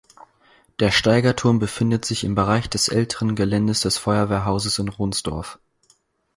Der 0.79 0.89
Steigerturm 0.89 1.59
befindet 1.59 2.05
sich 2.05 2.23
im 2.23 2.33
Bereich 2.33 2.67
des 2.67 2.87
älteren 2.87 3.35
Geländes 3.35 3.81
des 3.81 3.99
Feuerwehrhauses 3.99 4.79
in 4.79 4.87
Ronsdorf. 4.89 5.59